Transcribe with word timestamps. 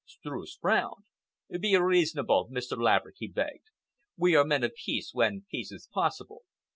Streuss 0.03 0.55
frowned. 0.59 1.03
"Be 1.59 1.75
reasonable, 1.77 2.49
Mr. 2.51 2.75
Laverick," 2.75 3.17
he 3.19 3.27
begged. 3.27 3.65
"We 4.17 4.33
are 4.35 4.43
men 4.43 4.63
of 4.63 4.73
peace—when 4.73 5.45
peace 5.51 5.71
is 5.71 5.87
possible. 5.93 6.41